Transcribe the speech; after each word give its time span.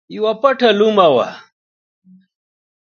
یوه 0.15 0.31
پټه 0.41 0.69
لومه 0.79 1.07
وه. 1.13 1.27